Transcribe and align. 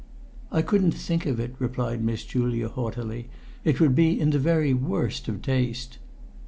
"I 0.51 0.63
couldn't 0.63 0.93
think 0.95 1.27
of 1.27 1.39
it," 1.39 1.53
replied 1.59 2.03
Miss 2.03 2.23
Julia, 2.23 2.69
haughtily. 2.69 3.29
"It 3.63 3.79
would 3.79 3.93
be 3.93 4.19
in 4.19 4.31
the 4.31 4.39
very 4.39 4.73
worst 4.73 5.27
of 5.27 5.43
taste." 5.43 5.99